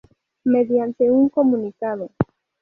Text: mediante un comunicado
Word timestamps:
mediante 0.43 1.11
un 1.11 1.29
comunicado 1.29 2.09